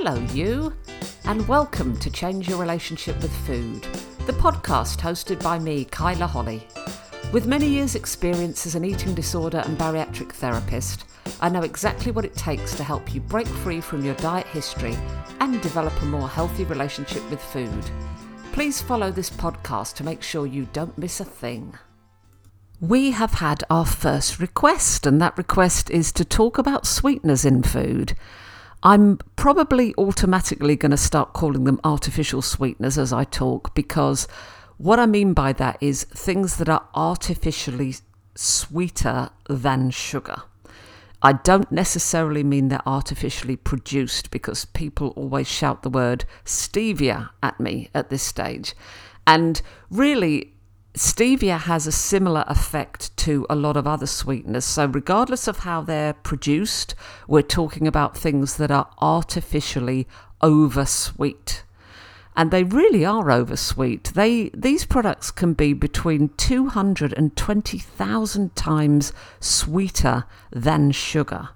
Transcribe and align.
Hello, 0.00 0.24
you, 0.32 0.72
and 1.24 1.48
welcome 1.48 1.96
to 1.98 2.08
Change 2.08 2.48
Your 2.48 2.58
Relationship 2.60 3.20
with 3.20 3.34
Food, 3.38 3.82
the 4.26 4.32
podcast 4.32 5.00
hosted 5.00 5.42
by 5.42 5.58
me, 5.58 5.86
Kyla 5.86 6.28
Holley. 6.28 6.62
With 7.32 7.48
many 7.48 7.66
years' 7.66 7.96
experience 7.96 8.64
as 8.64 8.76
an 8.76 8.84
eating 8.84 9.12
disorder 9.12 9.58
and 9.66 9.76
bariatric 9.76 10.30
therapist, 10.30 11.04
I 11.40 11.48
know 11.48 11.62
exactly 11.62 12.12
what 12.12 12.24
it 12.24 12.36
takes 12.36 12.76
to 12.76 12.84
help 12.84 13.12
you 13.12 13.20
break 13.20 13.48
free 13.48 13.80
from 13.80 14.04
your 14.04 14.14
diet 14.14 14.46
history 14.46 14.96
and 15.40 15.60
develop 15.62 16.00
a 16.00 16.06
more 16.06 16.28
healthy 16.28 16.62
relationship 16.62 17.28
with 17.28 17.42
food. 17.42 17.90
Please 18.52 18.80
follow 18.80 19.10
this 19.10 19.30
podcast 19.30 19.96
to 19.96 20.04
make 20.04 20.22
sure 20.22 20.46
you 20.46 20.68
don't 20.72 20.96
miss 20.96 21.18
a 21.18 21.24
thing. 21.24 21.76
We 22.80 23.10
have 23.10 23.32
had 23.32 23.64
our 23.68 23.84
first 23.84 24.38
request, 24.38 25.06
and 25.06 25.20
that 25.20 25.36
request 25.36 25.90
is 25.90 26.12
to 26.12 26.24
talk 26.24 26.56
about 26.56 26.86
sweeteners 26.86 27.44
in 27.44 27.64
food. 27.64 28.14
I'm 28.82 29.18
probably 29.34 29.94
automatically 29.98 30.76
going 30.76 30.92
to 30.92 30.96
start 30.96 31.32
calling 31.32 31.64
them 31.64 31.80
artificial 31.82 32.42
sweeteners 32.42 32.96
as 32.96 33.12
I 33.12 33.24
talk 33.24 33.74
because 33.74 34.28
what 34.76 35.00
I 35.00 35.06
mean 35.06 35.32
by 35.32 35.52
that 35.54 35.78
is 35.80 36.04
things 36.04 36.56
that 36.56 36.68
are 36.68 36.86
artificially 36.94 37.96
sweeter 38.36 39.30
than 39.48 39.90
sugar. 39.90 40.42
I 41.20 41.32
don't 41.32 41.72
necessarily 41.72 42.44
mean 42.44 42.68
they're 42.68 42.80
artificially 42.86 43.56
produced 43.56 44.30
because 44.30 44.66
people 44.66 45.08
always 45.16 45.48
shout 45.48 45.82
the 45.82 45.90
word 45.90 46.24
stevia 46.44 47.30
at 47.42 47.58
me 47.58 47.90
at 47.92 48.10
this 48.10 48.22
stage. 48.22 48.74
And 49.26 49.60
really, 49.90 50.54
stevia 50.94 51.58
has 51.58 51.86
a 51.86 51.92
similar 51.92 52.44
effect 52.46 53.16
to 53.18 53.46
a 53.48 53.54
lot 53.54 53.76
of 53.76 53.86
other 53.86 54.06
sweeteners. 54.06 54.64
So, 54.64 54.86
regardless 54.86 55.46
of 55.46 55.58
how 55.58 55.82
they're 55.82 56.14
produced, 56.14 56.94
we're 57.26 57.42
talking 57.42 57.86
about 57.86 58.16
things 58.16 58.56
that 58.56 58.70
are 58.70 58.90
artificially 59.00 60.06
oversweet. 60.42 61.64
And 62.36 62.50
they 62.50 62.62
really 62.62 63.04
are 63.04 63.30
oversweet. 63.30 64.12
They 64.14 64.50
these 64.54 64.86
products 64.86 65.32
can 65.32 65.54
be 65.54 65.72
between 65.72 66.28
200 66.36 67.12
and 67.16 67.36
20,000 67.36 68.54
times 68.54 69.12
sweeter 69.40 70.24
than 70.52 70.92
sugar, 70.92 71.48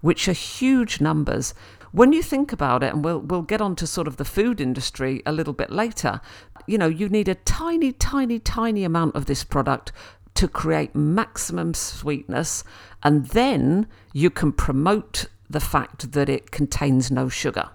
which 0.00 0.28
are 0.28 0.32
huge 0.32 1.00
numbers. 1.00 1.54
When 1.92 2.12
you 2.12 2.22
think 2.22 2.52
about 2.52 2.82
it, 2.82 2.92
and 2.92 3.04
we'll 3.04 3.20
we'll 3.20 3.42
get 3.42 3.60
on 3.60 3.76
to 3.76 3.86
sort 3.86 4.06
of 4.06 4.16
the 4.16 4.24
food 4.24 4.60
industry 4.60 5.22
a 5.24 5.32
little 5.32 5.52
bit 5.54 5.70
later, 5.70 6.20
you 6.66 6.78
know, 6.78 6.88
you 6.88 7.08
need 7.08 7.28
a 7.28 7.34
tiny, 7.34 7.92
tiny, 7.92 8.38
tiny 8.38 8.84
amount 8.84 9.16
of 9.16 9.26
this 9.26 9.44
product 9.44 9.92
to 10.34 10.48
create 10.48 10.94
maximum 10.94 11.72
sweetness, 11.72 12.64
and 13.02 13.26
then 13.28 13.86
you 14.12 14.30
can 14.30 14.52
promote 14.52 15.26
the 15.48 15.60
fact 15.60 16.12
that 16.12 16.28
it 16.28 16.50
contains 16.50 17.10
no 17.10 17.28
sugar. 17.28 17.70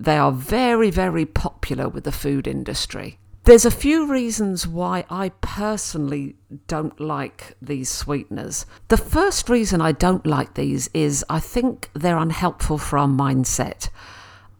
They 0.00 0.16
are 0.16 0.32
very, 0.32 0.90
very 0.90 1.26
popular 1.26 1.88
with 1.88 2.04
the 2.04 2.12
food 2.12 2.46
industry. 2.46 3.18
There's 3.48 3.64
a 3.64 3.70
few 3.70 4.04
reasons 4.04 4.66
why 4.66 5.06
I 5.08 5.30
personally 5.40 6.36
don't 6.66 7.00
like 7.00 7.56
these 7.62 7.88
sweeteners. 7.88 8.66
The 8.88 8.98
first 8.98 9.48
reason 9.48 9.80
I 9.80 9.92
don't 9.92 10.26
like 10.26 10.52
these 10.52 10.90
is 10.92 11.24
I 11.30 11.40
think 11.40 11.88
they're 11.94 12.18
unhelpful 12.18 12.76
for 12.76 12.98
our 12.98 13.08
mindset. 13.08 13.88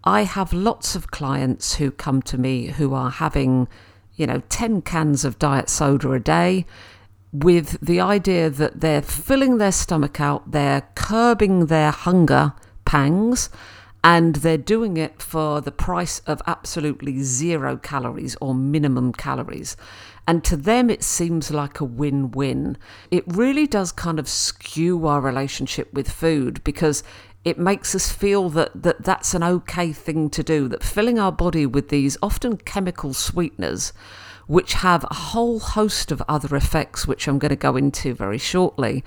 I 0.04 0.22
have 0.22 0.54
lots 0.54 0.96
of 0.96 1.10
clients 1.10 1.74
who 1.74 1.90
come 1.90 2.22
to 2.22 2.38
me 2.38 2.68
who 2.68 2.94
are 2.94 3.10
having, 3.10 3.68
you 4.16 4.26
know, 4.26 4.40
10 4.48 4.80
cans 4.80 5.22
of 5.22 5.38
diet 5.38 5.68
soda 5.68 6.12
a 6.12 6.18
day 6.18 6.64
with 7.30 7.78
the 7.82 8.00
idea 8.00 8.48
that 8.48 8.80
they're 8.80 9.02
filling 9.02 9.58
their 9.58 9.70
stomach 9.70 10.18
out, 10.18 10.50
they're 10.52 10.88
curbing 10.94 11.66
their 11.66 11.90
hunger 11.90 12.54
pangs, 12.86 13.50
and 14.04 14.36
they're 14.36 14.56
doing 14.56 14.96
it 14.96 15.20
for 15.20 15.60
the 15.60 15.72
price 15.72 16.20
of 16.20 16.40
absolutely 16.46 17.22
zero 17.22 17.76
calories 17.76 18.36
or 18.40 18.54
minimum 18.54 19.12
calories. 19.12 19.76
And 20.26 20.44
to 20.44 20.56
them, 20.56 20.90
it 20.90 21.02
seems 21.02 21.50
like 21.50 21.80
a 21.80 21.84
win 21.84 22.30
win. 22.30 22.76
It 23.10 23.24
really 23.26 23.66
does 23.66 23.92
kind 23.92 24.18
of 24.18 24.28
skew 24.28 25.06
our 25.06 25.20
relationship 25.20 25.92
with 25.92 26.10
food 26.10 26.62
because 26.64 27.02
it 27.44 27.58
makes 27.58 27.94
us 27.94 28.12
feel 28.12 28.50
that, 28.50 28.82
that 28.82 29.04
that's 29.04 29.32
an 29.32 29.42
okay 29.42 29.92
thing 29.92 30.28
to 30.30 30.42
do, 30.42 30.68
that 30.68 30.82
filling 30.82 31.18
our 31.18 31.32
body 31.32 31.66
with 31.66 31.88
these 31.88 32.18
often 32.22 32.58
chemical 32.58 33.14
sweeteners, 33.14 33.92
which 34.46 34.74
have 34.74 35.04
a 35.04 35.14
whole 35.14 35.58
host 35.58 36.12
of 36.12 36.22
other 36.28 36.54
effects, 36.56 37.06
which 37.06 37.26
I'm 37.26 37.38
going 37.38 37.50
to 37.50 37.56
go 37.56 37.76
into 37.76 38.12
very 38.12 38.38
shortly, 38.38 39.04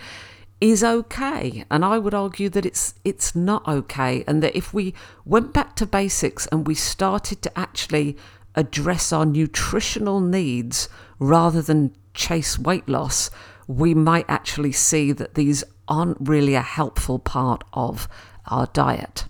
is 0.62 0.84
okay. 0.84 1.66
And 1.70 1.84
I 1.84 1.98
would 1.98 2.14
argue 2.14 2.48
that 2.50 2.66
it's 2.66 2.94
it's 3.04 3.36
not 3.36 3.68
okay. 3.68 4.24
And 4.28 4.42
that 4.44 4.56
if 4.56 4.74
we 4.74 4.94
went 5.26 5.52
back 5.52 5.76
to 5.78 5.86
basics 5.86 6.46
and 6.48 6.68
we 6.68 6.76
started 6.76 7.42
to 7.42 7.60
actually 7.60 8.16
address 8.56 9.12
our 9.12 9.26
nutritional 9.26 10.20
needs 10.20 10.88
rather 11.20 11.62
than 11.62 11.96
chase 12.14 12.60
weight 12.60 12.88
loss, 12.88 13.32
we 13.68 13.94
might 13.94 14.26
actually 14.28 14.72
see 14.72 15.12
that 15.12 15.34
these 15.34 15.64
aren't 15.88 16.18
really 16.20 16.56
a 16.56 16.62
helpful 16.62 17.18
part 17.20 17.64
of 17.74 18.08
our 18.48 18.68
diet. 18.68 19.26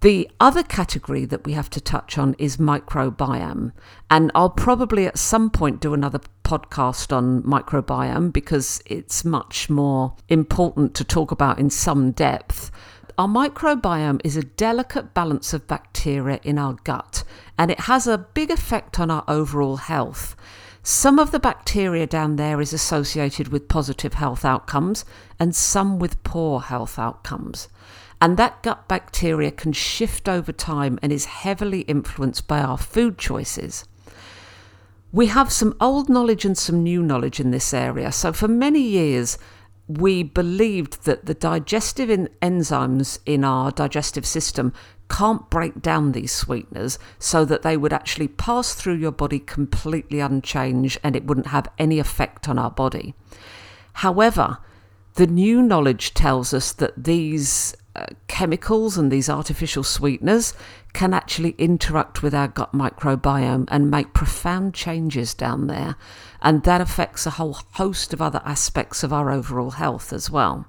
The 0.00 0.30
other 0.40 0.62
category 0.62 1.26
that 1.26 1.44
we 1.44 1.52
have 1.52 1.68
to 1.70 1.80
touch 1.80 2.16
on 2.16 2.34
is 2.38 2.56
microbiome. 2.56 3.72
And 4.08 4.32
I'll 4.34 4.48
probably 4.48 5.06
at 5.06 5.18
some 5.18 5.50
point 5.50 5.80
do 5.80 5.92
another 5.92 6.20
podcast 6.42 7.14
on 7.14 7.42
microbiome 7.42 8.32
because 8.32 8.82
it's 8.86 9.26
much 9.26 9.68
more 9.68 10.14
important 10.30 10.94
to 10.94 11.04
talk 11.04 11.30
about 11.30 11.58
in 11.58 11.68
some 11.68 12.12
depth. 12.12 12.70
Our 13.18 13.28
microbiome 13.28 14.22
is 14.24 14.38
a 14.38 14.42
delicate 14.42 15.12
balance 15.12 15.52
of 15.52 15.66
bacteria 15.66 16.40
in 16.42 16.56
our 16.56 16.78
gut, 16.84 17.22
and 17.58 17.70
it 17.70 17.80
has 17.80 18.06
a 18.06 18.16
big 18.16 18.50
effect 18.50 18.98
on 18.98 19.10
our 19.10 19.24
overall 19.28 19.76
health. 19.76 20.34
Some 20.82 21.18
of 21.18 21.30
the 21.30 21.38
bacteria 21.38 22.06
down 22.06 22.36
there 22.36 22.62
is 22.62 22.72
associated 22.72 23.48
with 23.48 23.68
positive 23.68 24.14
health 24.14 24.46
outcomes, 24.46 25.04
and 25.38 25.54
some 25.54 25.98
with 25.98 26.22
poor 26.24 26.60
health 26.60 26.98
outcomes. 26.98 27.68
And 28.20 28.36
that 28.36 28.62
gut 28.62 28.86
bacteria 28.86 29.50
can 29.50 29.72
shift 29.72 30.28
over 30.28 30.52
time 30.52 30.98
and 31.02 31.12
is 31.12 31.24
heavily 31.24 31.80
influenced 31.82 32.46
by 32.46 32.60
our 32.60 32.76
food 32.76 33.16
choices. 33.16 33.86
We 35.12 35.26
have 35.26 35.50
some 35.50 35.74
old 35.80 36.08
knowledge 36.08 36.44
and 36.44 36.56
some 36.56 36.82
new 36.82 37.02
knowledge 37.02 37.40
in 37.40 37.50
this 37.50 37.72
area. 37.72 38.12
So, 38.12 38.32
for 38.32 38.46
many 38.46 38.80
years, 38.80 39.38
we 39.88 40.22
believed 40.22 41.04
that 41.04 41.26
the 41.26 41.34
digestive 41.34 42.08
enzymes 42.40 43.18
in 43.26 43.42
our 43.42 43.72
digestive 43.72 44.24
system 44.24 44.72
can't 45.08 45.50
break 45.50 45.82
down 45.82 46.12
these 46.12 46.30
sweeteners 46.30 46.96
so 47.18 47.44
that 47.44 47.62
they 47.62 47.76
would 47.76 47.92
actually 47.92 48.28
pass 48.28 48.72
through 48.74 48.94
your 48.94 49.10
body 49.10 49.40
completely 49.40 50.20
unchanged 50.20 50.98
and 51.02 51.16
it 51.16 51.24
wouldn't 51.24 51.48
have 51.48 51.66
any 51.76 51.98
effect 51.98 52.48
on 52.48 52.56
our 52.56 52.70
body. 52.70 53.14
However, 53.94 54.58
the 55.14 55.26
new 55.26 55.60
knowledge 55.60 56.14
tells 56.14 56.54
us 56.54 56.70
that 56.74 57.02
these 57.02 57.74
chemicals 58.28 58.96
and 58.96 59.10
these 59.10 59.28
artificial 59.28 59.82
sweeteners 59.82 60.54
can 60.92 61.12
actually 61.12 61.54
interact 61.58 62.22
with 62.22 62.34
our 62.34 62.48
gut 62.48 62.72
microbiome 62.72 63.66
and 63.68 63.90
make 63.90 64.14
profound 64.14 64.74
changes 64.74 65.34
down 65.34 65.66
there. 65.66 65.96
And 66.40 66.62
that 66.64 66.80
affects 66.80 67.26
a 67.26 67.30
whole 67.30 67.58
host 67.72 68.12
of 68.12 68.22
other 68.22 68.40
aspects 68.44 69.02
of 69.02 69.12
our 69.12 69.30
overall 69.30 69.72
health 69.72 70.12
as 70.12 70.30
well. 70.30 70.66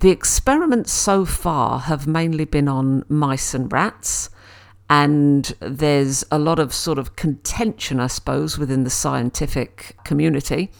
The 0.00 0.10
experiments 0.10 0.92
so 0.92 1.24
far 1.24 1.78
have 1.80 2.06
mainly 2.06 2.44
been 2.44 2.66
on 2.68 3.04
mice 3.08 3.54
and 3.54 3.72
rats. 3.72 4.30
And 4.90 5.54
there's 5.60 6.24
a 6.30 6.38
lot 6.38 6.58
of 6.58 6.74
sort 6.74 6.98
of 6.98 7.16
contention, 7.16 8.00
I 8.00 8.08
suppose, 8.08 8.58
within 8.58 8.84
the 8.84 8.90
scientific 8.90 9.96
community 10.04 10.70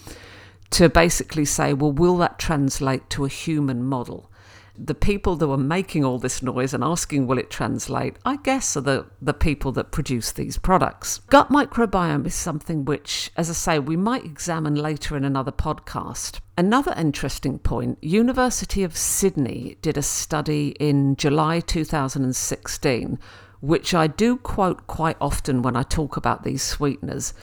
to 0.70 0.88
basically 0.88 1.44
say, 1.44 1.72
well, 1.72 1.92
will 1.92 2.16
that 2.18 2.38
translate 2.38 3.08
to 3.10 3.24
a 3.24 3.28
human 3.28 3.84
model? 3.84 4.30
The 4.76 4.94
people 4.94 5.36
that 5.36 5.48
were 5.48 5.56
making 5.56 6.04
all 6.04 6.18
this 6.18 6.42
noise 6.42 6.72
and 6.72 6.82
asking 6.82 7.26
will 7.26 7.38
it 7.38 7.50
translate, 7.50 8.16
I 8.24 8.36
guess, 8.36 8.76
are 8.76 8.80
the, 8.80 9.06
the 9.20 9.34
people 9.34 9.72
that 9.72 9.92
produce 9.92 10.32
these 10.32 10.56
products. 10.56 11.18
Gut 11.28 11.50
microbiome 11.50 12.26
is 12.26 12.34
something 12.34 12.84
which, 12.84 13.30
as 13.36 13.50
I 13.50 13.52
say, 13.52 13.78
we 13.78 13.96
might 13.96 14.24
examine 14.24 14.74
later 14.74 15.16
in 15.16 15.24
another 15.24 15.52
podcast. 15.52 16.40
Another 16.56 16.94
interesting 16.96 17.58
point 17.58 17.98
University 18.02 18.82
of 18.82 18.96
Sydney 18.96 19.76
did 19.82 19.96
a 19.96 20.02
study 20.02 20.74
in 20.80 21.16
July 21.16 21.60
2016, 21.60 23.18
which 23.60 23.94
I 23.94 24.06
do 24.06 24.36
quote 24.36 24.86
quite 24.86 25.16
often 25.20 25.62
when 25.62 25.76
I 25.76 25.82
talk 25.82 26.16
about 26.16 26.44
these 26.44 26.62
sweeteners 26.62 27.34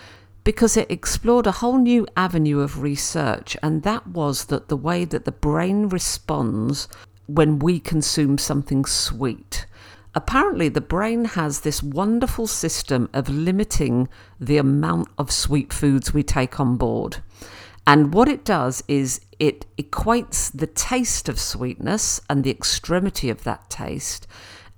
because 0.44 0.78
it 0.78 0.90
explored 0.90 1.46
a 1.46 1.52
whole 1.52 1.78
new 1.78 2.08
avenue 2.16 2.62
of 2.62 2.81
research, 2.81 3.56
and 3.62 3.84
that 3.84 4.08
was 4.08 4.46
that 4.46 4.68
the 4.68 4.78
way 4.78 5.06
that 5.06 5.26
the 5.26 5.31
brain 5.31 5.90
responds 5.90 6.88
when 7.30 7.60
we 7.60 7.80
consume 7.80 8.38
something 8.38 8.86
sweet. 8.86 9.66
Apparently, 10.16 10.70
the 10.70 10.81
brain 10.81 11.26
has 11.26 11.62
this 11.62 11.84
wonderful 11.84 12.48
system 12.48 13.08
of 13.14 13.30
limiting 13.30 14.10
the 14.40 14.58
amount 14.58 15.08
of 15.18 15.31
sweet 15.31 15.72
foods 15.72 16.14
we 16.14 16.24
take 16.24 16.60
on 16.60 16.78
board. 16.78 17.18
And 17.86 18.14
what 18.14 18.28
it 18.28 18.44
does 18.44 18.84
is 18.88 19.22
it 19.40 19.66
equates 19.78 20.52
the 20.52 20.68
taste 20.68 21.30
of 21.30 21.40
sweetness 21.40 22.20
and 22.30 22.44
the 22.44 22.50
extremity 22.50 23.30
of 23.30 23.44
that 23.44 23.70
taste, 23.70 24.28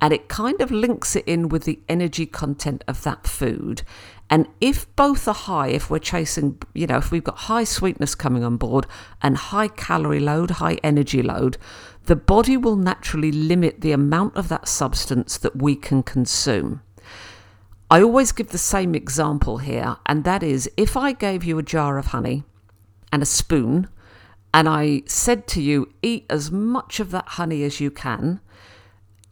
and 0.00 0.12
it 0.12 0.28
kind 0.28 0.60
of 0.60 0.70
links 0.70 1.16
it 1.16 1.24
in 1.26 1.48
with 1.48 1.64
the 1.64 1.80
energy 1.88 2.26
content 2.26 2.84
of 2.86 3.02
that 3.04 3.26
food. 3.26 3.82
And 4.28 4.48
if 4.60 4.94
both 4.96 5.28
are 5.28 5.34
high, 5.34 5.68
if 5.68 5.90
we're 5.90 5.98
chasing, 5.98 6.58
you 6.72 6.86
know, 6.86 6.96
if 6.96 7.10
we've 7.10 7.22
got 7.22 7.36
high 7.36 7.64
sweetness 7.64 8.14
coming 8.14 8.42
on 8.44 8.56
board 8.56 8.86
and 9.20 9.36
high 9.36 9.68
calorie 9.68 10.20
load, 10.20 10.52
high 10.52 10.78
energy 10.82 11.22
load, 11.22 11.58
the 12.04 12.16
body 12.16 12.56
will 12.56 12.76
naturally 12.76 13.32
limit 13.32 13.80
the 13.80 13.92
amount 13.92 14.36
of 14.36 14.48
that 14.48 14.68
substance 14.68 15.38
that 15.38 15.56
we 15.56 15.76
can 15.76 16.02
consume. 16.02 16.82
I 17.90 18.02
always 18.02 18.32
give 18.32 18.48
the 18.48 18.58
same 18.58 18.94
example 18.94 19.58
here, 19.58 19.96
and 20.06 20.24
that 20.24 20.42
is 20.42 20.70
if 20.76 20.96
I 20.96 21.12
gave 21.12 21.44
you 21.44 21.58
a 21.58 21.62
jar 21.62 21.98
of 21.98 22.06
honey 22.06 22.44
and 23.12 23.22
a 23.22 23.26
spoon, 23.26 23.88
and 24.54 24.68
I 24.68 25.02
said 25.06 25.46
to 25.48 25.62
you, 25.62 25.92
eat 26.02 26.26
as 26.28 26.50
much 26.50 27.00
of 27.00 27.10
that 27.10 27.28
honey 27.28 27.62
as 27.64 27.80
you 27.80 27.90
can, 27.90 28.40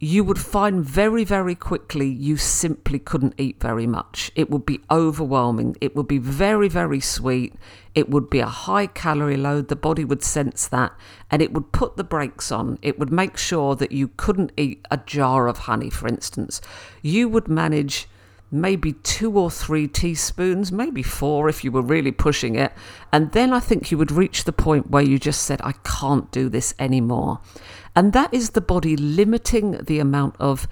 you 0.03 0.23
would 0.23 0.39
find 0.39 0.83
very, 0.83 1.23
very 1.23 1.53
quickly 1.53 2.07
you 2.07 2.35
simply 2.35 2.97
couldn't 2.97 3.35
eat 3.37 3.61
very 3.61 3.85
much. 3.85 4.31
It 4.35 4.49
would 4.49 4.65
be 4.65 4.81
overwhelming. 4.89 5.75
It 5.79 5.95
would 5.95 6.07
be 6.07 6.17
very, 6.17 6.67
very 6.67 6.99
sweet. 6.99 7.53
It 7.93 8.09
would 8.09 8.27
be 8.27 8.39
a 8.39 8.47
high 8.47 8.87
calorie 8.87 9.37
load. 9.37 9.67
The 9.67 9.75
body 9.75 10.03
would 10.03 10.23
sense 10.23 10.67
that 10.69 10.91
and 11.29 11.39
it 11.39 11.53
would 11.53 11.71
put 11.71 11.97
the 11.97 12.03
brakes 12.03 12.51
on. 12.51 12.79
It 12.81 12.97
would 12.97 13.11
make 13.11 13.37
sure 13.37 13.75
that 13.75 13.91
you 13.91 14.07
couldn't 14.17 14.53
eat 14.57 14.83
a 14.89 14.97
jar 14.97 15.47
of 15.47 15.59
honey, 15.59 15.91
for 15.91 16.07
instance. 16.07 16.61
You 17.03 17.29
would 17.29 17.47
manage 17.47 18.07
maybe 18.51 18.93
two 18.93 19.37
or 19.37 19.49
three 19.49 19.87
teaspoons, 19.87 20.71
maybe 20.71 21.01
four 21.01 21.47
if 21.47 21.63
you 21.63 21.71
were 21.71 21.81
really 21.81 22.11
pushing 22.11 22.55
it. 22.55 22.73
And 23.11 23.31
then 23.31 23.53
I 23.53 23.59
think 23.59 23.91
you 23.91 23.97
would 23.97 24.11
reach 24.11 24.43
the 24.43 24.51
point 24.51 24.91
where 24.91 25.03
you 25.03 25.17
just 25.17 25.43
said, 25.43 25.61
I 25.63 25.73
can't 25.83 26.29
do 26.31 26.49
this 26.49 26.73
anymore. 26.77 27.39
And 27.95 28.13
that 28.13 28.33
is 28.33 28.51
the 28.51 28.61
body 28.61 28.95
limiting 28.97 29.83
the 29.83 29.99
amount 29.99 30.35
of 30.39 30.67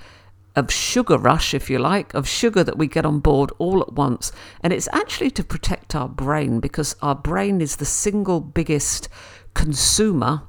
of 0.55 0.71
sugar 0.71 1.17
rush, 1.17 1.53
if 1.53 1.69
you 1.69 1.79
like, 1.79 2.13
of 2.13 2.27
sugar 2.27 2.63
that 2.63 2.77
we 2.77 2.87
get 2.87 3.05
on 3.05 3.19
board 3.19 3.51
all 3.59 3.81
at 3.81 3.93
once. 3.93 4.31
And 4.61 4.73
it's 4.73 4.89
actually 4.91 5.31
to 5.31 5.43
protect 5.43 5.95
our 5.95 6.09
brain 6.09 6.59
because 6.59 6.95
our 7.01 7.15
brain 7.15 7.61
is 7.61 7.77
the 7.77 7.85
single 7.85 8.41
biggest 8.41 9.07
consumer 9.53 10.41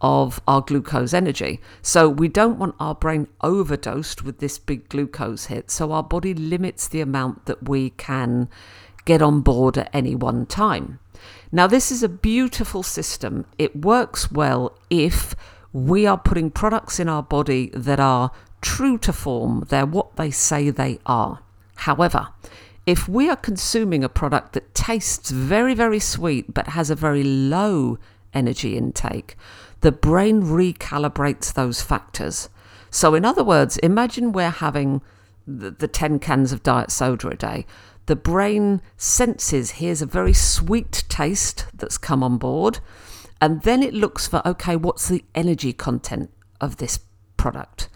of 0.00 0.40
our 0.46 0.60
glucose 0.60 1.14
energy. 1.14 1.60
So 1.82 2.08
we 2.08 2.28
don't 2.28 2.58
want 2.58 2.74
our 2.78 2.94
brain 2.94 3.28
overdosed 3.40 4.22
with 4.22 4.38
this 4.38 4.58
big 4.58 4.88
glucose 4.88 5.46
hit. 5.46 5.70
So 5.70 5.92
our 5.92 6.02
body 6.02 6.34
limits 6.34 6.88
the 6.88 7.00
amount 7.00 7.46
that 7.46 7.68
we 7.68 7.90
can 7.90 8.48
get 9.04 9.22
on 9.22 9.40
board 9.40 9.78
at 9.78 9.90
any 9.92 10.14
one 10.14 10.46
time. 10.46 10.98
Now, 11.50 11.66
this 11.66 11.90
is 11.90 12.02
a 12.02 12.08
beautiful 12.08 12.82
system. 12.82 13.46
It 13.56 13.84
works 13.84 14.30
well 14.30 14.76
if 14.90 15.34
we 15.72 16.06
are 16.06 16.18
putting 16.18 16.50
products 16.50 16.98
in 16.98 17.08
our 17.08 17.22
body 17.22 17.70
that 17.72 18.00
are 18.00 18.30
true 18.60 18.98
to 18.98 19.12
form, 19.12 19.64
they're 19.68 19.86
what 19.86 20.16
they 20.16 20.30
say 20.30 20.70
they 20.70 20.98
are. 21.06 21.40
However, 21.76 22.28
if 22.84 23.08
we 23.08 23.28
are 23.28 23.36
consuming 23.36 24.04
a 24.04 24.08
product 24.08 24.52
that 24.52 24.74
tastes 24.74 25.30
very, 25.30 25.74
very 25.74 25.98
sweet 25.98 26.52
but 26.52 26.68
has 26.68 26.90
a 26.90 26.94
very 26.94 27.22
low 27.22 27.98
energy 28.32 28.76
intake, 28.76 29.36
the 29.80 29.92
brain 29.92 30.42
recalibrates 30.42 31.52
those 31.52 31.82
factors. 31.82 32.48
So, 32.90 33.14
in 33.14 33.24
other 33.24 33.44
words, 33.44 33.76
imagine 33.78 34.32
we're 34.32 34.50
having 34.50 35.02
the, 35.46 35.70
the 35.70 35.88
10 35.88 36.18
cans 36.18 36.52
of 36.52 36.62
diet 36.62 36.90
soda 36.90 37.28
a 37.28 37.36
day. 37.36 37.66
The 38.06 38.16
brain 38.16 38.80
senses 38.96 39.72
here's 39.72 40.02
a 40.02 40.06
very 40.06 40.32
sweet 40.32 41.04
taste 41.08 41.66
that's 41.74 41.98
come 41.98 42.22
on 42.22 42.38
board. 42.38 42.78
And 43.40 43.62
then 43.62 43.82
it 43.82 43.92
looks 43.92 44.26
for, 44.26 44.46
okay, 44.46 44.76
what's 44.76 45.08
the 45.08 45.24
energy 45.34 45.72
content 45.72 46.30
of 46.60 46.76
this 46.76 46.98
product? 47.36 47.88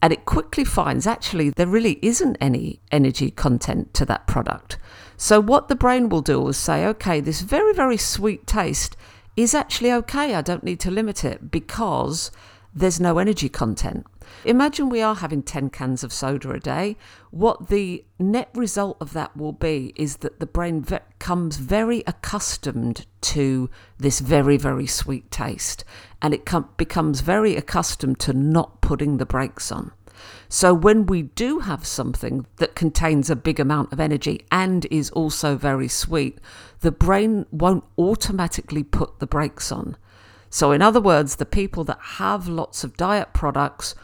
And 0.00 0.12
it 0.12 0.24
quickly 0.24 0.64
finds 0.64 1.06
actually 1.06 1.50
there 1.50 1.66
really 1.66 1.98
isn't 2.02 2.36
any 2.40 2.80
energy 2.92 3.30
content 3.30 3.92
to 3.94 4.04
that 4.06 4.26
product. 4.26 4.78
So, 5.16 5.40
what 5.40 5.68
the 5.68 5.74
brain 5.74 6.08
will 6.08 6.22
do 6.22 6.46
is 6.48 6.56
say, 6.56 6.86
okay, 6.86 7.20
this 7.20 7.40
very, 7.40 7.72
very 7.72 7.96
sweet 7.96 8.46
taste 8.46 8.96
is 9.36 9.54
actually 9.54 9.92
okay. 9.92 10.34
I 10.34 10.42
don't 10.42 10.64
need 10.64 10.80
to 10.80 10.90
limit 10.90 11.24
it 11.24 11.50
because 11.50 12.30
there's 12.74 13.00
no 13.00 13.18
energy 13.18 13.48
content. 13.48 14.06
Imagine 14.44 14.90
we 14.90 15.00
are 15.00 15.14
having 15.14 15.42
10 15.42 15.70
cans 15.70 16.04
of 16.04 16.12
soda 16.12 16.50
a 16.50 16.60
day. 16.60 16.96
What 17.30 17.68
the 17.68 18.04
net 18.18 18.50
result 18.54 18.98
of 19.00 19.12
that 19.14 19.36
will 19.36 19.52
be 19.52 19.92
is 19.96 20.18
that 20.18 20.40
the 20.40 20.46
brain 20.46 20.80
becomes 20.80 21.56
very 21.56 22.02
accustomed 22.06 23.06
to 23.22 23.70
this 23.98 24.20
very, 24.20 24.56
very 24.56 24.86
sweet 24.86 25.30
taste 25.30 25.84
and 26.20 26.34
it 26.34 26.44
com- 26.44 26.68
becomes 26.76 27.20
very 27.20 27.56
accustomed 27.56 28.18
to 28.20 28.32
not 28.32 28.82
putting 28.82 29.16
the 29.16 29.26
brakes 29.26 29.72
on. 29.72 29.92
So, 30.48 30.72
when 30.72 31.06
we 31.06 31.22
do 31.22 31.60
have 31.60 31.86
something 31.86 32.46
that 32.56 32.74
contains 32.74 33.30
a 33.30 33.36
big 33.36 33.58
amount 33.58 33.92
of 33.92 34.00
energy 34.00 34.46
and 34.50 34.86
is 34.90 35.10
also 35.10 35.56
very 35.56 35.88
sweet, 35.88 36.38
the 36.80 36.92
brain 36.92 37.46
won't 37.50 37.84
automatically 37.98 38.82
put 38.82 39.18
the 39.18 39.26
brakes 39.26 39.72
on. 39.72 39.96
So, 40.50 40.72
in 40.72 40.82
other 40.82 41.00
words, 41.00 41.36
the 41.36 41.46
people 41.46 41.84
that 41.84 41.98
have 42.00 42.48
lots 42.48 42.84
of 42.84 42.96
diet 42.96 43.32
products 43.32 43.94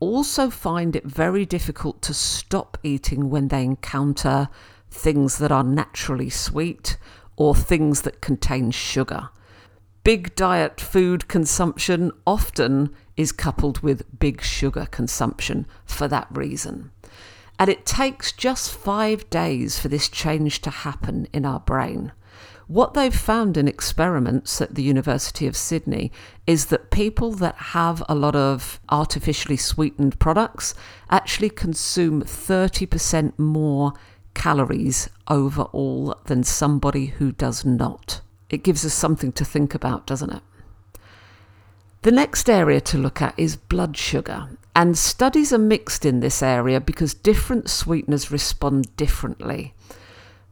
also 0.00 0.50
find 0.50 0.96
it 0.96 1.04
very 1.04 1.46
difficult 1.46 2.02
to 2.02 2.12
stop 2.12 2.76
eating 2.82 3.30
when 3.30 3.48
they 3.48 3.62
encounter 3.62 4.48
things 4.90 5.38
that 5.38 5.52
are 5.52 5.62
naturally 5.62 6.28
sweet 6.28 6.96
or 7.36 7.54
things 7.54 8.02
that 8.02 8.20
contain 8.20 8.70
sugar. 8.70 9.30
Big 10.04 10.34
diet 10.34 10.80
food 10.80 11.28
consumption 11.28 12.10
often 12.26 12.92
is 13.16 13.30
coupled 13.30 13.80
with 13.80 14.18
big 14.18 14.42
sugar 14.42 14.88
consumption 14.90 15.64
for 15.84 16.08
that 16.08 16.26
reason. 16.32 16.90
And 17.56 17.70
it 17.70 17.86
takes 17.86 18.32
just 18.32 18.72
five 18.72 19.30
days 19.30 19.78
for 19.78 19.86
this 19.86 20.08
change 20.08 20.60
to 20.62 20.70
happen 20.70 21.28
in 21.32 21.46
our 21.46 21.60
brain. 21.60 22.10
What 22.66 22.94
they've 22.94 23.14
found 23.14 23.56
in 23.56 23.68
experiments 23.68 24.60
at 24.60 24.74
the 24.74 24.82
University 24.82 25.46
of 25.46 25.56
Sydney 25.56 26.10
is 26.48 26.66
that 26.66 26.90
people 26.90 27.30
that 27.32 27.54
have 27.56 28.02
a 28.08 28.16
lot 28.16 28.34
of 28.34 28.80
artificially 28.88 29.56
sweetened 29.56 30.18
products 30.18 30.74
actually 31.10 31.50
consume 31.50 32.22
30% 32.22 33.38
more 33.38 33.92
calories 34.34 35.08
overall 35.28 36.16
than 36.24 36.42
somebody 36.42 37.06
who 37.06 37.30
does 37.30 37.64
not. 37.64 38.21
It 38.52 38.62
gives 38.62 38.84
us 38.84 38.94
something 38.94 39.32
to 39.32 39.44
think 39.44 39.74
about, 39.74 40.06
doesn't 40.06 40.30
it? 40.30 40.42
The 42.02 42.12
next 42.12 42.50
area 42.50 42.80
to 42.82 42.98
look 42.98 43.22
at 43.22 43.34
is 43.38 43.56
blood 43.56 43.96
sugar, 43.96 44.50
and 44.76 44.98
studies 44.98 45.52
are 45.52 45.58
mixed 45.58 46.04
in 46.04 46.20
this 46.20 46.42
area 46.42 46.80
because 46.80 47.14
different 47.14 47.70
sweeteners 47.70 48.30
respond 48.30 48.94
differently. 48.96 49.72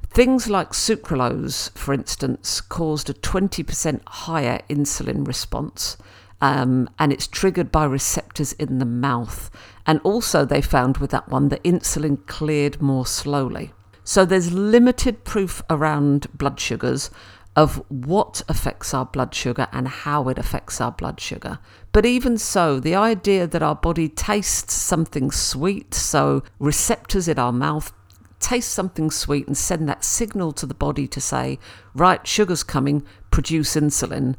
Things 0.09 0.49
like 0.49 0.71
sucralose, 0.71 1.77
for 1.77 1.93
instance, 1.93 2.61
caused 2.61 3.11
a 3.11 3.15
20% 3.15 4.01
higher 4.07 4.61
insulin 4.71 5.27
response, 5.27 5.97
um, 6.41 6.89
and 6.99 7.13
it's 7.13 7.27
triggered 7.27 7.71
by 7.71 7.85
receptors 7.85 8.55
in 8.55 8.79
the 8.79 8.87
mouth. 8.87 9.51
And 9.87 10.01
also, 10.05 10.45
they 10.45 10.63
found 10.63 10.97
with 10.97 11.11
that 11.11 11.29
one 11.29 11.49
that 11.51 11.63
insulin 11.65 12.27
cleared 12.27 12.81
more 12.81 13.07
slowly. 13.07 13.73
So, 14.05 14.25
there's 14.25 14.53
limited 14.53 15.25
proof 15.25 15.63
around 15.71 16.27
blood 16.37 16.59
sugars, 16.59 17.11
of 17.57 17.83
what 17.89 18.43
affects 18.49 18.95
our 18.95 19.05
blood 19.05 19.35
sugar 19.35 19.67
and 19.73 19.89
how 19.89 20.29
it 20.29 20.39
affects 20.39 20.81
our 20.81 20.93
blood 20.93 21.21
sugar. 21.21 21.59
But 21.93 22.07
even 22.07 22.39
so, 22.39 22.79
the 22.79 22.95
idea 22.95 23.47
that 23.47 23.63
our 23.63 23.75
body 23.75 24.09
tastes 24.09 24.75
something 24.75 25.31
sweet, 25.31 25.93
so 25.93 26.43
receptors 26.59 27.27
in 27.27 27.39
our 27.39 27.53
mouth 27.53 27.93
taste 28.39 28.71
something 28.71 29.11
sweet 29.11 29.47
and 29.47 29.57
send 29.57 29.89
that 29.89 30.05
signal 30.05 30.53
to 30.53 30.67
the 30.67 30.75
body 30.75 31.07
to 31.09 31.21
say, 31.21 31.59
right, 31.95 32.27
sugar's 32.27 32.63
coming, 32.63 33.05
produce 33.31 33.75
insulin, 33.75 34.37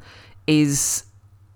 is 0.47 1.05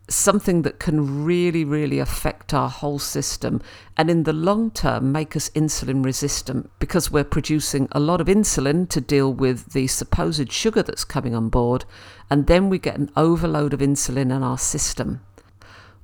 something 0.07 0.61
that 0.61 0.79
can 0.79 1.25
really, 1.25 1.65
really 1.65 1.99
affect 1.99 2.53
our 2.53 2.69
whole 2.69 2.99
system 2.99 3.61
and 3.97 4.09
in 4.09 4.23
the 4.23 4.33
long 4.33 4.69
term 4.71 5.11
make 5.11 5.35
us 5.35 5.49
insulin 5.51 6.03
resistant 6.03 6.69
because 6.79 7.11
we're 7.11 7.23
producing 7.23 7.87
a 7.91 7.99
lot 7.99 8.21
of 8.21 8.27
insulin 8.27 8.87
to 8.89 9.01
deal 9.01 9.33
with 9.33 9.73
the 9.73 9.87
supposed 9.87 10.51
sugar 10.51 10.83
that's 10.83 11.05
coming 11.05 11.33
on 11.33 11.49
board, 11.49 11.85
and 12.29 12.47
then 12.47 12.69
we 12.69 12.77
get 12.77 12.97
an 12.97 13.09
overload 13.15 13.73
of 13.73 13.79
insulin 13.79 14.35
in 14.35 14.43
our 14.43 14.57
system. 14.57 15.21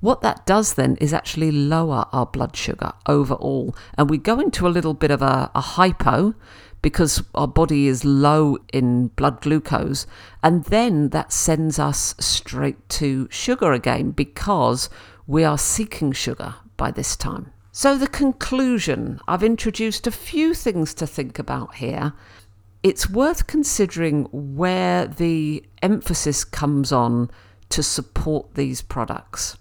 What 0.02 0.20
that 0.22 0.44
does 0.46 0.74
then 0.74 0.96
is 0.96 1.14
actually 1.14 1.52
lower 1.52 2.06
our 2.12 2.26
blood 2.26 2.56
sugar 2.56 2.92
overall, 3.06 3.76
and 3.96 4.10
we 4.10 4.18
go 4.18 4.40
into 4.40 4.66
a 4.66 4.74
little 4.76 4.94
bit 4.94 5.12
of 5.12 5.22
a, 5.22 5.48
a 5.54 5.60
hypo 5.60 6.34
because 6.82 7.22
our 7.36 7.46
body 7.46 7.86
is 7.86 8.04
low 8.04 8.58
in 8.72 9.06
blood 9.14 9.40
glucose. 9.40 10.08
And 10.42 10.64
then 10.64 11.10
that 11.10 11.32
sends 11.32 11.78
us 11.78 12.16
straight 12.18 12.88
to 12.88 13.28
sugar 13.30 13.72
again 13.72 14.10
because 14.10 14.90
we 15.28 15.44
are 15.44 15.56
seeking 15.56 16.10
sugar 16.10 16.56
by 16.76 16.90
this 16.90 17.14
time. 17.14 17.52
So, 17.70 17.96
the 17.96 18.08
conclusion 18.08 19.20
I've 19.28 19.44
introduced 19.44 20.08
a 20.08 20.10
few 20.10 20.52
things 20.52 20.94
to 20.94 21.06
think 21.06 21.38
about 21.38 21.76
here. 21.76 22.12
It's 22.82 23.08
worth 23.08 23.46
considering 23.46 24.24
where 24.32 25.06
the 25.06 25.62
emphasis 25.80 26.42
comes 26.42 26.90
on 26.90 27.30
to 27.68 27.84
support 27.84 28.54
these 28.54 28.82
products. 28.82 29.58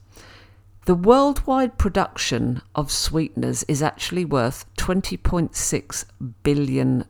The 0.85 0.95
worldwide 0.95 1.77
production 1.77 2.63
of 2.73 2.91
sweeteners 2.91 3.61
is 3.67 3.83
actually 3.83 4.25
worth 4.25 4.65
$20.6 4.77 6.05
billion. 6.41 7.05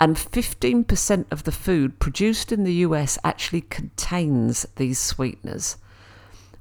And 0.00 0.16
15% 0.16 1.24
of 1.30 1.44
the 1.44 1.52
food 1.52 2.00
produced 2.00 2.50
in 2.50 2.64
the 2.64 2.74
US 2.74 3.16
actually 3.22 3.60
contains 3.60 4.66
these 4.74 4.98
sweeteners. 4.98 5.76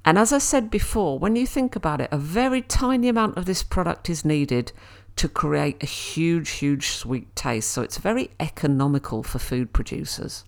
And 0.05 0.19
as 0.19 0.31
I 0.31 0.37
said 0.37 0.69
before, 0.69 1.17
when 1.17 1.35
you 1.35 1.47
think 1.47 1.75
about 1.75 1.99
it, 1.99 2.09
a 2.11 2.17
very 2.17 2.61
tiny 2.61 3.09
amount 3.09 3.35
of 3.35 3.45
this 3.45 3.63
product 3.63 4.07
is 4.07 4.23
needed 4.23 4.71
to 5.15 5.27
create 5.27 5.81
a 5.81 5.87
huge, 5.87 6.49
huge 6.51 6.89
sweet 6.89 7.35
taste. 7.35 7.71
So 7.71 7.81
it's 7.81 7.97
very 7.97 8.29
economical 8.39 9.23
for 9.23 9.39
food 9.39 9.73
producers. 9.73 10.45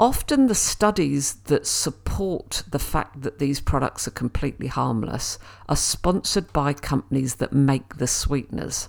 Often, 0.00 0.48
the 0.48 0.56
studies 0.56 1.34
that 1.44 1.66
support 1.66 2.64
the 2.68 2.80
fact 2.80 3.22
that 3.22 3.38
these 3.38 3.60
products 3.60 4.08
are 4.08 4.12
completely 4.12 4.66
harmless 4.66 5.38
are 5.68 5.76
sponsored 5.76 6.52
by 6.52 6.72
companies 6.72 7.36
that 7.36 7.52
make 7.52 7.98
the 7.98 8.08
sweeteners. 8.08 8.88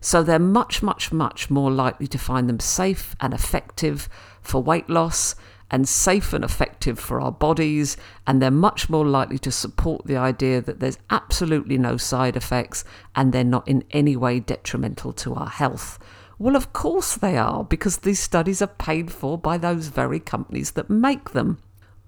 So 0.00 0.22
they're 0.22 0.38
much, 0.38 0.80
much, 0.82 1.10
much 1.12 1.50
more 1.50 1.72
likely 1.72 2.06
to 2.06 2.18
find 2.18 2.48
them 2.48 2.60
safe 2.60 3.16
and 3.20 3.34
effective 3.34 4.08
for 4.42 4.62
weight 4.62 4.88
loss 4.88 5.34
and 5.70 5.88
safe 5.88 6.32
and 6.32 6.44
effective 6.44 7.00
for 7.00 7.20
our 7.20 7.32
bodies, 7.32 7.96
and 8.26 8.40
they're 8.40 8.50
much 8.50 8.88
more 8.88 9.04
likely 9.06 9.38
to 9.38 9.50
support 9.50 10.06
the 10.06 10.16
idea 10.16 10.60
that 10.60 10.78
there's 10.78 10.98
absolutely 11.10 11.78
no 11.78 11.96
side 11.96 12.36
effects 12.36 12.84
and 13.16 13.32
they're 13.32 13.42
not 13.42 13.66
in 13.66 13.82
any 13.90 14.14
way 14.14 14.38
detrimental 14.38 15.12
to 15.12 15.34
our 15.34 15.48
health. 15.48 15.98
Well, 16.38 16.56
of 16.56 16.72
course 16.72 17.14
they 17.14 17.36
are, 17.36 17.64
because 17.64 17.98
these 17.98 18.20
studies 18.20 18.60
are 18.60 18.66
paid 18.66 19.12
for 19.12 19.38
by 19.38 19.58
those 19.58 19.88
very 19.88 20.20
companies 20.20 20.72
that 20.72 20.90
make 20.90 21.30
them. 21.30 21.58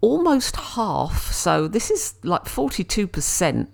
Almost 0.01 0.57
half, 0.57 1.33
so 1.33 1.69
this 1.69 1.91
is 1.91 2.15
like 2.23 2.45
42% 2.45 3.69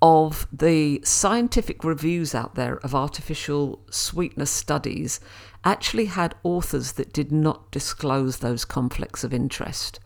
of 0.00 0.46
the 0.52 1.00
scientific 1.04 1.82
reviews 1.82 2.34
out 2.34 2.54
there 2.54 2.76
of 2.78 2.94
artificial 2.94 3.80
sweetness 3.90 4.50
studies 4.50 5.18
actually 5.64 6.06
had 6.06 6.36
authors 6.44 6.92
that 6.92 7.12
did 7.12 7.32
not 7.32 7.70
disclose 7.72 8.38
those 8.38 8.64
conflicts 8.64 9.24
of 9.24 9.34
interest. 9.34 9.98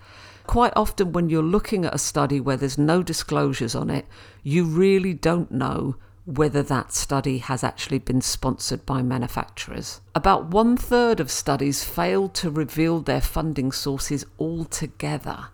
Quite 0.47 0.73
often, 0.75 1.13
when 1.13 1.29
you're 1.29 1.43
looking 1.43 1.85
at 1.85 1.95
a 1.95 1.99
study 1.99 2.41
where 2.41 2.57
there's 2.57 2.79
no 2.79 3.03
disclosures 3.03 3.75
on 3.75 3.91
it, 3.91 4.07
you 4.43 4.65
really 4.65 5.15
don't 5.15 5.53
know 5.53 5.97
whether 6.25 6.63
that 6.63 6.93
study 6.93 7.39
has 7.39 7.65
actually 7.65 7.99
been 7.99 8.21
sponsored 8.21 8.87
by 8.87 9.03
manufacturers. 9.03 10.01
About 10.15 10.47
one 10.47 10.77
third 10.77 11.19
of 11.19 11.31
studies 11.31 11.83
fail 11.83 12.29
to 12.29 12.51
reveal 12.51 13.01
their 13.01 13.21
funding 13.21 13.73
sources 13.73 14.25
altogether. 14.39 15.47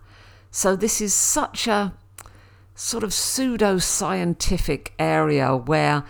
So, 0.51 0.75
this 0.75 1.01
is 1.01 1.13
such 1.13 1.67
a 1.67 1.93
sort 2.75 3.03
of 3.03 3.13
pseudo 3.13 3.77
scientific 3.77 4.93
area 4.97 5.55
where 5.55 6.05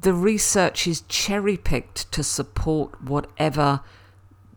the 0.00 0.14
research 0.14 0.86
is 0.86 1.02
cherry 1.08 1.56
picked 1.56 2.10
to 2.12 2.22
support 2.22 3.02
whatever 3.02 3.80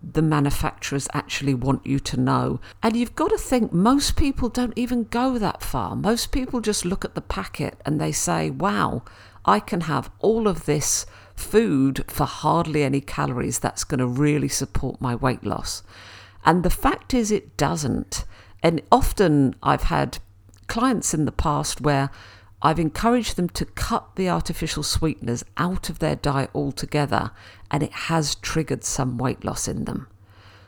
the 0.01 0.21
manufacturers 0.21 1.07
actually 1.13 1.53
want 1.53 1.85
you 1.85 1.99
to 1.99 2.17
know. 2.19 2.59
And 2.81 2.95
you've 2.95 3.15
got 3.15 3.29
to 3.29 3.37
think 3.37 3.73
most 3.73 4.15
people 4.15 4.49
don't 4.49 4.77
even 4.77 5.05
go 5.05 5.37
that 5.37 5.61
far. 5.61 5.95
Most 5.95 6.31
people 6.31 6.61
just 6.61 6.85
look 6.85 7.03
at 7.03 7.15
the 7.15 7.21
packet 7.21 7.79
and 7.85 7.99
they 7.99 8.11
say, 8.11 8.49
wow, 8.49 9.03
I 9.45 9.59
can 9.59 9.81
have 9.81 10.11
all 10.19 10.47
of 10.47 10.65
this 10.65 11.05
food 11.35 12.03
for 12.07 12.25
hardly 12.25 12.83
any 12.83 13.01
calories. 13.01 13.59
That's 13.59 13.83
going 13.83 13.99
to 13.99 14.07
really 14.07 14.49
support 14.49 14.99
my 14.99 15.15
weight 15.15 15.45
loss. 15.45 15.83
And 16.45 16.63
the 16.63 16.69
fact 16.69 17.13
is, 17.13 17.31
it 17.31 17.57
doesn't. 17.57 18.25
And 18.63 18.81
often 18.91 19.55
I've 19.61 19.83
had 19.83 20.19
clients 20.67 21.13
in 21.13 21.25
the 21.25 21.31
past 21.31 21.81
where 21.81 22.09
I've 22.61 22.79
encouraged 22.79 23.35
them 23.35 23.49
to 23.49 23.65
cut 23.65 24.15
the 24.15 24.29
artificial 24.29 24.81
sweeteners 24.81 25.43
out 25.57 25.89
of 25.89 25.99
their 25.99 26.15
diet 26.15 26.49
altogether, 26.55 27.31
and 27.69 27.83
it 27.83 27.91
has 27.91 28.35
triggered 28.35 28.83
some 28.83 29.17
weight 29.17 29.45
loss 29.45 29.67
in 29.67 29.85
them. 29.85 30.07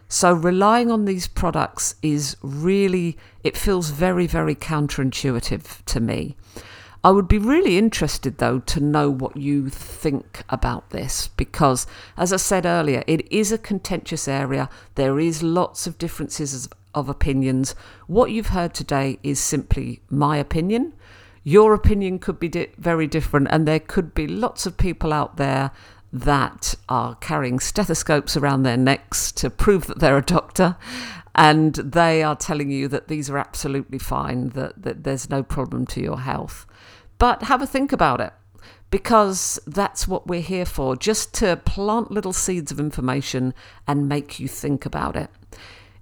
So, 0.08 0.34
relying 0.34 0.92
on 0.92 1.06
these 1.06 1.28
products 1.28 1.96
is 2.02 2.36
really, 2.42 3.18
it 3.44 3.58
feels 3.58 3.90
very, 3.90 4.28
very 4.28 4.56
counterintuitive 4.56 5.84
to 5.86 6.00
me. 6.00 6.36
I 7.04 7.12
would 7.12 7.28
be 7.28 7.38
really 7.38 7.78
interested, 7.78 8.40
though, 8.40 8.60
to 8.60 8.80
know 8.80 9.10
what 9.10 9.38
you 9.38 9.70
think 9.70 10.44
about 10.50 10.90
this 10.90 11.30
because, 11.30 11.88
as 12.18 12.34
I 12.34 12.38
said 12.38 12.66
earlier, 12.66 13.04
it 13.08 13.32
is 13.32 13.52
a 13.52 13.58
contentious 13.58 14.28
area. 14.28 14.70
There 14.96 15.20
is 15.20 15.42
lots 15.42 15.88
of 15.88 15.98
differences 15.98 16.68
of 16.94 17.08
opinions. 17.08 17.74
What 18.08 18.32
you've 18.32 18.48
heard 18.48 18.74
today 18.74 19.18
is 19.24 19.40
simply 19.40 20.02
my 20.10 20.38
opinion 20.38 20.94
your 21.44 21.74
opinion 21.74 22.20
could 22.20 22.40
be 22.40 22.50
di- 22.50 22.72
very 22.78 23.08
different, 23.08 23.48
and 23.50 23.68
there 23.68 23.80
could 23.80 24.14
be 24.14 24.28
lots 24.28 24.66
of 24.66 24.78
people 24.78 25.14
out 25.14 25.38
there 25.38 25.72
that 26.12 26.76
are 26.88 27.16
carrying 27.16 27.60
stethoscopes 27.60 28.36
around 28.36 28.64
their 28.64 28.78
necks 28.78 29.32
to 29.34 29.50
prove 29.50 29.88
that 29.88 30.00
they're 30.00 30.18
a 30.18 30.24
doctor, 30.24 30.76
and 31.36 31.76
they 31.76 32.24
are 32.24 32.36
telling 32.36 32.72
you 32.72 32.88
that 32.88 33.08
these 33.08 33.30
are 33.30 33.38
absolutely 33.38 34.00
fine, 34.00 34.50
that, 34.50 34.82
that 34.82 35.04
there's 35.04 35.30
no 35.30 35.44
problem 35.44 35.86
to 35.86 36.02
your 36.02 36.20
health. 36.20 36.66
But 37.18 37.44
have 37.44 37.62
a 37.62 37.68
think 37.68 37.92
about 37.92 38.22
it 38.22 38.34
because 38.92 39.60
that's 39.68 40.08
what 40.08 40.28
we're 40.28 40.42
here 40.42 40.66
for 40.66 40.96
just 40.96 41.34
to 41.36 41.58
plant 41.58 42.12
little 42.12 42.34
seeds 42.34 42.72
of 42.72 42.80
information 42.80 43.54
and 43.88 44.10
make 44.10 44.40
you 44.40 44.48
think 44.48 44.86
about 44.86 45.16
it. 45.16 45.30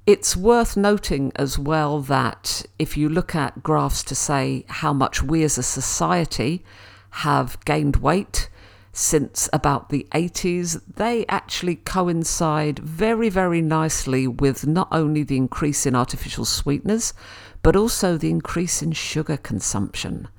It's 0.08 0.38
worth 0.38 0.78
noting 0.78 1.34
as 1.36 1.60
well 1.60 2.00
that 2.04 2.66
if 2.80 2.96
you 2.96 3.10
look 3.10 3.36
at 3.36 3.62
graphs 3.62 4.04
to 4.04 4.16
say 4.16 4.64
how 4.70 4.94
much 4.94 5.22
we 5.22 5.44
as 5.44 5.58
a 5.58 5.64
society 5.64 6.64
have 7.10 7.60
gained 7.66 7.98
weight 7.98 8.50
since 8.94 9.50
about 9.52 9.90
the 9.90 10.08
80s, 10.14 10.82
they 10.96 11.26
actually 11.28 11.76
coincide 11.76 12.80
very, 12.80 13.28
very 13.28 13.62
nicely 13.62 14.30
with 14.30 14.66
not 14.66 14.88
only 14.94 15.24
the 15.24 15.36
increase 15.36 15.86
in 15.86 15.94
artificial 15.94 16.46
sweeteners, 16.46 17.14
but 17.62 17.76
also 17.76 18.16
the 18.16 18.30
increase 18.30 18.82
in 18.82 18.94
sugar 18.94 19.36
consumption. 19.36 20.30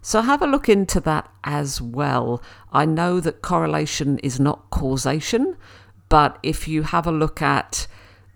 So 0.00 0.22
have 0.22 0.42
a 0.42 0.48
look 0.48 0.68
into 0.68 0.98
that 0.98 1.30
as 1.44 1.80
well. 1.80 2.42
I 2.72 2.86
know 2.86 3.20
that 3.20 3.40
correlation 3.40 4.18
is 4.18 4.40
not 4.40 4.68
causation, 4.70 5.56
but 6.08 6.40
if 6.42 6.66
you 6.66 6.82
have 6.82 7.06
a 7.06 7.12
look 7.12 7.40
at 7.40 7.86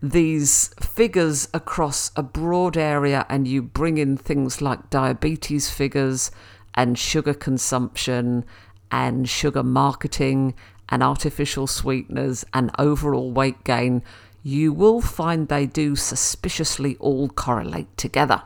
these 0.02 0.68
figures 0.80 1.48
across 1.54 2.10
a 2.16 2.22
broad 2.22 2.76
area 2.76 3.24
and 3.28 3.48
you 3.48 3.62
bring 3.62 3.98
in 3.98 4.16
things 4.16 4.60
like 4.60 4.90
diabetes 4.90 5.70
figures 5.70 6.30
and 6.74 6.98
sugar 6.98 7.34
consumption 7.34 8.44
and 8.90 9.28
sugar 9.28 9.62
marketing 9.62 10.54
and 10.88 11.02
artificial 11.02 11.66
sweeteners 11.66 12.44
and 12.52 12.70
overall 12.78 13.32
weight 13.32 13.64
gain, 13.64 14.02
you 14.42 14.72
will 14.72 15.00
find 15.00 15.48
they 15.48 15.66
do 15.66 15.96
suspiciously 15.96 16.96
all 17.00 17.28
correlate 17.28 17.96
together. 17.96 18.42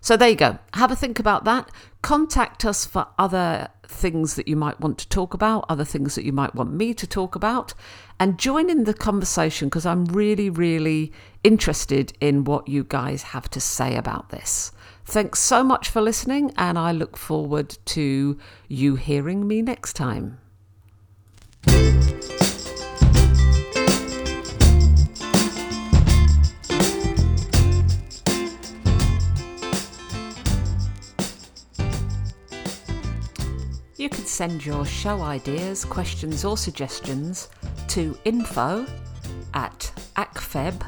So 0.00 0.16
there 0.16 0.28
you 0.28 0.36
go. 0.36 0.58
Have 0.74 0.90
a 0.90 0.96
think 0.96 1.18
about 1.18 1.44
that. 1.44 1.70
Contact 2.04 2.66
us 2.66 2.84
for 2.84 3.06
other 3.18 3.68
things 3.84 4.34
that 4.34 4.46
you 4.46 4.56
might 4.56 4.78
want 4.78 4.98
to 4.98 5.08
talk 5.08 5.32
about, 5.32 5.64
other 5.70 5.86
things 5.86 6.16
that 6.16 6.24
you 6.26 6.34
might 6.34 6.54
want 6.54 6.70
me 6.70 6.92
to 6.92 7.06
talk 7.06 7.34
about, 7.34 7.72
and 8.20 8.38
join 8.38 8.68
in 8.68 8.84
the 8.84 8.92
conversation 8.92 9.68
because 9.70 9.86
I'm 9.86 10.04
really, 10.04 10.50
really 10.50 11.14
interested 11.42 12.12
in 12.20 12.44
what 12.44 12.68
you 12.68 12.84
guys 12.84 13.22
have 13.22 13.48
to 13.48 13.58
say 13.58 13.96
about 13.96 14.28
this. 14.28 14.70
Thanks 15.06 15.40
so 15.40 15.64
much 15.64 15.88
for 15.88 16.02
listening, 16.02 16.52
and 16.58 16.78
I 16.78 16.92
look 16.92 17.16
forward 17.16 17.78
to 17.86 18.38
you 18.68 18.96
hearing 18.96 19.48
me 19.48 19.62
next 19.62 19.94
time. 19.94 20.38
You 34.04 34.10
can 34.10 34.26
send 34.26 34.66
your 34.66 34.84
show 34.84 35.22
ideas, 35.22 35.82
questions, 35.86 36.44
or 36.44 36.58
suggestions 36.58 37.48
to 37.88 38.14
info 38.26 38.84
at 39.54 39.90
acfeb.com. 40.16 40.84